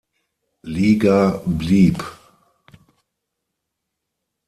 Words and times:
Liga 0.63 1.43
blieb. 1.45 2.01